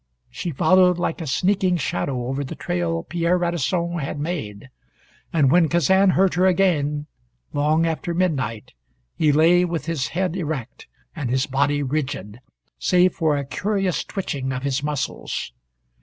[0.31, 4.71] She followed like a sneaking shadow over the trail Pierre Radisson had made,
[5.31, 7.05] and when Kazan heard her again,
[7.53, 8.71] long after midnight,
[9.15, 12.39] he lay with, his head erect, and his body rigid,
[12.79, 15.53] save for a curious twitching of his muscles.